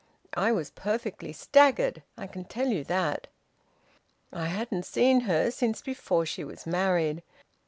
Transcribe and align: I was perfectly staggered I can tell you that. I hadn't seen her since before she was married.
I 0.35 0.51
was 0.51 0.71
perfectly 0.71 1.31
staggered 1.31 2.01
I 2.17 2.25
can 2.25 2.45
tell 2.45 2.69
you 2.69 2.83
that. 2.85 3.27
I 4.33 4.47
hadn't 4.47 4.87
seen 4.87 5.19
her 5.29 5.51
since 5.51 5.83
before 5.83 6.25
she 6.25 6.43
was 6.43 6.65
married. 6.65 7.21